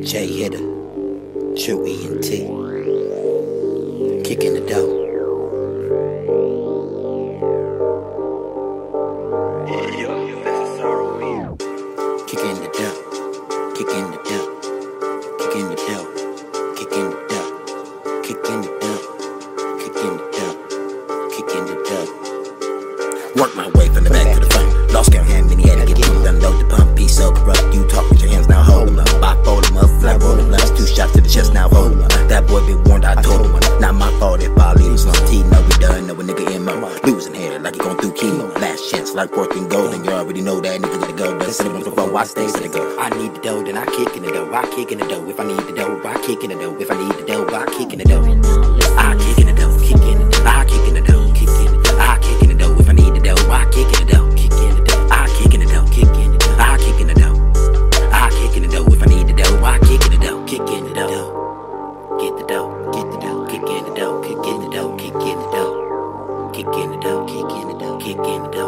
JAe'HITtA, 0.00 0.60
true 1.62 1.84
ENT, 1.84 2.30
kicking 4.24 4.54
the 4.54 4.60
dough. 4.66 4.96
Kicking 12.26 12.54
the 12.54 12.68
dough, 12.72 12.96
kicking 13.74 14.10
the 14.10 14.16
dough, 14.24 14.48
kicking 15.38 15.68
the 15.68 15.76
dough, 15.76 16.06
kicking 16.76 17.00
the 17.10 17.16
dough, 17.28 17.44
kicking 18.24 18.60
the 18.62 18.70
dough, 18.80 19.02
kicking 19.80 20.14
the 20.16 20.24
dough, 20.32 20.56
the 21.66 21.76
dough. 21.84 23.42
Work 23.42 23.52
my 23.54 23.68
way 23.74 23.86
from 23.88 24.04
the 24.04 24.10
back 24.10 24.32
to 24.34 24.40
the 24.40 24.46
front. 24.50 24.92
Lost 24.92 25.12
count 25.12 25.28
how 25.28 25.42
many 25.42 25.68
had 25.68 25.86
to 25.86 25.92
get 25.92 26.04
through. 26.06 26.24
Unload 26.26 26.56
the 26.58 26.64
pump, 26.74 26.96
piece 26.96 27.20
up, 27.20 27.34
corrupt. 27.34 27.74
You 27.74 27.84
like 39.20 39.36
worth 39.36 39.54
and 39.54 39.68
gold, 39.68 39.92
and 39.92 40.02
you 40.02 40.12
already 40.12 40.40
know 40.40 40.60
that 40.60 40.80
nigga 40.80 40.98
gotta 40.98 41.12
go. 41.12 41.38
Instead 41.40 41.66
of 41.66 41.84
before 41.84 42.16
I 42.16 42.24
stay, 42.24 42.46
to 42.50 42.68
go. 42.68 42.98
I 42.98 43.10
need 43.10 43.34
the 43.34 43.40
dough, 43.40 43.62
then 43.62 43.76
I 43.76 43.84
kick 43.84 44.16
in 44.16 44.22
the 44.22 44.32
dough. 44.32 44.50
I 44.50 44.64
kick 44.74 44.92
in 44.92 44.98
the 44.98 45.06
dough. 45.06 45.28
If 45.28 45.38
I 45.38 45.44
need 45.44 45.58
the 45.58 45.72
dough, 45.76 46.00
I 46.08 46.14
kick 46.24 46.42
in 46.42 46.48
the 46.48 46.56
dough. 46.56 46.80
If 46.80 46.90
I 46.90 46.96
need 46.96 47.12
the 47.12 47.24
dough, 47.28 47.46
I 47.52 47.66
kick 47.66 47.92
in 47.92 47.98
the 47.98 48.06
dough. 48.06 48.24
I 48.96 49.12
kick 49.20 49.38
in 49.40 49.46
the 49.48 49.60
dough, 49.60 49.76
kick 49.76 50.00
in 50.08 50.18
the 50.24 50.30
dough. 50.32 50.48
I 50.48 50.64
kick 50.64 50.88
in 50.88 50.94
the 50.94 51.02
dough, 51.04 51.32
kick 51.36 51.52
in 51.52 51.68
the 51.68 51.80
dough. 51.84 52.00
I 52.00 52.16
kick 52.24 52.40
in 52.40 52.48
the 52.48 52.56
dough. 52.64 52.80
If 52.80 52.88
I 52.88 52.92
need 52.92 53.12
the 53.12 53.20
dough, 53.20 53.50
I 53.52 53.68
kick 53.68 53.92
in 53.92 53.98
the 54.00 54.12
dough, 54.12 54.28
kick 54.40 54.52
in 54.56 54.72
the 54.72 54.82
dough. 54.88 55.08
I 55.12 55.28
kick 55.36 55.52
in 55.52 55.60
the 55.60 55.68
dough, 55.68 55.84
kick 55.92 56.16
in 56.16 56.32
the 56.32 56.38
dough. 56.40 56.56
I 56.56 56.78
kick 56.80 57.00
in 57.00 57.06
the 57.12 57.16
dough. 57.20 57.36
I 58.16 58.24
kick 58.40 58.56
in 58.56 58.62
the 58.64 58.68
dough. 58.72 58.88
If 58.88 59.02
I 59.04 59.06
need 59.12 59.26
the 59.28 59.36
dough, 59.36 59.64
I 59.68 59.76
kick 59.84 60.00
in 60.00 60.12
the 60.16 60.20
dough, 60.24 60.40
kick 60.48 60.64
in 60.72 60.82
the 60.88 60.94
dough. 60.96 61.28
Get 62.24 62.32
the 62.40 62.44
dough, 62.48 62.72
get 62.96 63.10
kick 63.52 63.68
in 63.68 63.84
the 63.84 63.92
dough, 64.00 64.16
kick 64.24 64.40
in 64.48 64.60
the 64.64 64.68
dough, 64.72 64.96
kick 64.96 65.12
in 65.12 65.36
the 65.36 65.48
dough. 65.52 65.76
Kick 66.56 66.66
in 66.72 66.88
the 66.90 66.98
dough, 67.04 67.24
kick 67.28 67.52
in 67.60 67.68
the 67.68 67.76
dough, 67.78 67.98
kick 68.00 68.16
in 68.16 68.42
the 68.42 68.50
dough, 68.50 68.59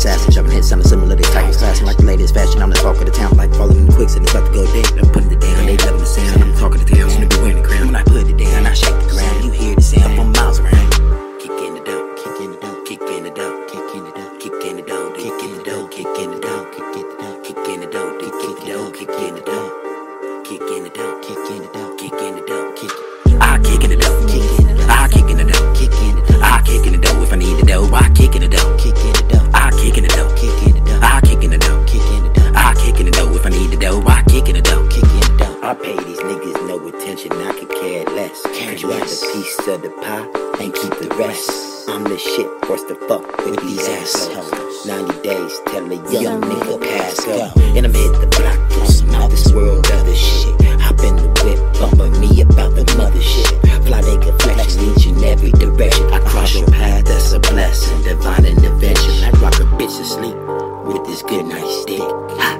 assassin, 0.00 0.32
jumping 0.32 0.54
hits, 0.54 0.68
sounding 0.68 0.88
similar 0.88 1.14
to 1.14 1.22
type 1.22 1.52
classing 1.52 1.86
like 1.86 1.98
the 1.98 2.04
latest 2.04 2.32
fashion. 2.32 2.62
I'm 2.62 2.70
the 2.70 2.76
talk 2.76 2.96
of 2.96 3.04
the 3.04 3.12
town, 3.12 3.36
like 3.36 3.52
falling 3.52 3.76
in 3.76 3.86
the 3.86 3.92
quicksand, 3.92 4.24
it's 4.24 4.32
about 4.32 4.46
to 4.46 4.52
go 4.52 4.64
down. 4.96 5.09
I 35.70 35.74
pay 35.74 35.94
these 36.02 36.18
niggas 36.18 36.66
no 36.66 36.84
attention, 36.88 37.30
I 37.30 37.52
could 37.52 37.70
care 37.70 38.04
less. 38.06 38.42
Cause 38.42 38.82
you 38.82 38.90
have 38.90 39.02
a 39.02 39.32
piece 39.32 39.68
of 39.68 39.82
the 39.82 39.90
pie 40.02 40.26
and 40.60 40.74
keep 40.74 40.98
the 40.98 41.14
rest. 41.16 41.88
I'm 41.88 42.02
the 42.02 42.18
shit, 42.18 42.48
forced 42.64 42.88
to 42.88 42.96
fuck 43.06 43.22
with 43.46 43.60
these 43.60 43.88
assholes. 43.88 44.84
90 44.84 45.22
days, 45.22 45.60
tell 45.68 45.84
a 45.86 45.94
young 46.20 46.42
nigga 46.42 46.80
pass 46.82 47.19
night 61.50 61.68
stick. 61.82 62.00
Ha! 62.38 62.50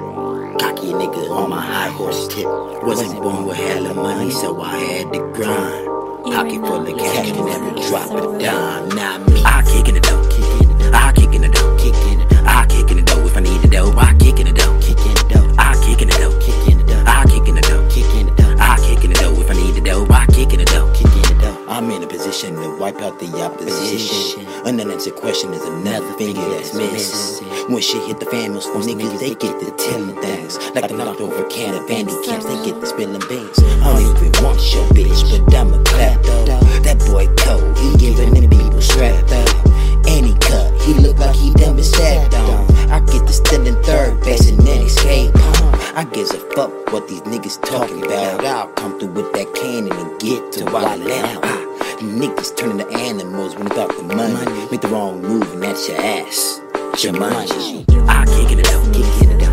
Cocky 0.59 0.91
nigga 0.91 1.29
on 1.31 1.49
my 1.49 1.61
high 1.61 1.89
horse 1.89 2.27
tip. 2.27 2.45
Wasn't 2.83 3.21
born 3.21 3.45
with 3.45 3.57
hella 3.57 3.93
money, 3.93 4.31
so 4.31 4.59
I 4.61 4.77
had 4.77 5.13
to 5.13 5.19
grind. 5.33 5.87
Pocket 6.35 6.59
full 6.67 6.87
of 6.87 6.97
cash, 6.99 7.31
can 7.31 7.45
never 7.45 7.71
drop 7.87 8.11
a 8.11 8.39
dime. 8.39 8.89
Not 8.89 9.27
me. 9.29 9.41
I 9.45 9.63
kick 9.63 9.87
in 9.87 9.95
the 9.95 10.01
dough, 10.01 10.27
kick 10.29 10.61
in 10.61 10.77
the. 10.77 10.91
I 10.93 11.11
kick 11.13 11.33
in 11.33 11.41
the 11.41 11.49
kick 11.79 11.95
in 12.11 12.19
the. 12.27 12.40
Position 22.41 22.55
to 22.55 22.77
wipe 22.79 23.01
out 23.01 23.19
the 23.19 23.27
opposition. 23.41 24.45
An 24.65 24.79
unanswered 24.79 25.15
question 25.15 25.53
is 25.53 25.63
another 25.63 26.11
finger 26.13 26.41
that's 26.49 26.73
missing. 26.73 27.47
When 27.69 27.81
shit 27.81 28.03
hit 28.07 28.19
the 28.19 28.25
fan, 28.25 28.53
most 28.53 28.67
niggas 28.69 29.19
they 29.19 29.35
get 29.35 29.59
to 29.59 29.71
telling 29.77 30.15
things. 30.21 30.57
Like 30.73 30.87
the 30.87 30.95
knocked 30.95 31.21
over 31.21 31.43
can 31.45 31.75
of 31.75 31.87
Vandy 31.87 32.17
camps, 32.25 32.45
they 32.45 32.65
get 32.65 32.81
to 32.81 32.87
spilling 32.87 33.21
beans. 33.29 33.59
I 33.59 33.93
don't 33.93 34.17
even 34.17 34.43
want 34.43 34.59
your 34.73 34.85
bitch, 34.89 35.21
but 35.29 35.55
I'm 35.55 35.73
a 35.73 35.83
clap 35.83 36.21
though. 36.23 36.45
That 36.81 36.97
boy 37.05 37.27
cold, 37.37 37.77
he 37.77 37.97
giving 37.97 38.33
them 38.33 38.49
people 38.49 38.81
strap 38.81 39.25
though. 39.27 39.45
And 40.09 40.25
he 40.25 40.33
cut, 40.39 40.73
he 40.81 40.93
look 40.95 41.19
like 41.19 41.35
he 41.35 41.53
done 41.53 41.75
been 41.75 41.85
stabbed 41.85 42.33
on. 42.33 42.65
I 42.89 42.99
get 43.01 43.27
to 43.27 43.33
still 43.33 43.65
in 43.67 43.81
third 43.83 44.19
base 44.21 44.49
and 44.49 44.59
then 44.59 44.81
escape. 44.81 45.31
I 45.93 46.07
gives 46.11 46.31
a 46.33 46.39
fuck 46.55 46.71
what 46.91 47.07
these 47.07 47.21
niggas 47.21 47.61
talking 47.61 48.03
about. 48.03 48.43
I'll 48.45 48.67
come 48.69 48.97
through 48.99 49.13
with 49.13 49.31
that 49.33 49.53
cannon 49.53 49.91
and 49.91 50.19
get 50.19 50.51
to 50.53 50.65
wildin' 50.65 51.11
out. 51.11 51.60
You 52.01 52.07
niggas 52.07 52.57
turning 52.57 52.79
to 52.79 52.89
animals 52.97 53.53
when 53.55 53.67
it's 53.67 53.75
about 53.75 53.95
the 53.95 54.01
money. 54.01 54.33
money. 54.33 54.67
Make 54.71 54.81
the 54.81 54.87
wrong 54.87 55.21
move 55.21 55.53
and 55.53 55.61
that's 55.61 55.87
your 55.87 56.01
ass. 56.01 56.59
It's 56.93 57.03
your 57.03 57.13
money. 57.13 57.85
I 58.09 58.25
can't 58.25 58.49
get 58.49 58.57
it 58.57 58.67
out, 58.69 58.83
can't 58.91 59.21
get 59.21 59.29
it 59.29 59.43
out. 59.43 59.50